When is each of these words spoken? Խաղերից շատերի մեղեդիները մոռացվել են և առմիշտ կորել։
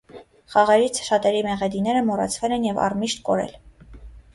Խաղերից 0.53 1.01
շատերի 1.09 1.45
մեղեդիները 1.49 2.03
մոռացվել 2.11 2.59
են 2.59 2.69
և 2.73 2.85
առմիշտ 2.87 3.27
կորել։ 3.31 3.59